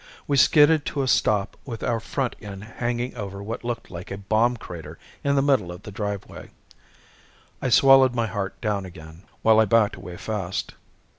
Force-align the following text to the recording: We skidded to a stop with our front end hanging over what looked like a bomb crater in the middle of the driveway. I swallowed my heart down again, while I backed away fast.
We 0.25 0.35
skidded 0.35 0.83
to 0.87 1.03
a 1.03 1.07
stop 1.07 1.55
with 1.63 1.83
our 1.83 1.99
front 1.99 2.35
end 2.41 2.63
hanging 2.63 3.15
over 3.15 3.43
what 3.43 3.63
looked 3.63 3.91
like 3.91 4.09
a 4.09 4.17
bomb 4.17 4.57
crater 4.57 4.97
in 5.23 5.35
the 5.35 5.43
middle 5.43 5.71
of 5.71 5.83
the 5.83 5.91
driveway. 5.91 6.49
I 7.61 7.69
swallowed 7.69 8.15
my 8.15 8.25
heart 8.25 8.59
down 8.61 8.83
again, 8.83 9.25
while 9.43 9.59
I 9.59 9.65
backed 9.65 9.97
away 9.97 10.17
fast. 10.17 10.73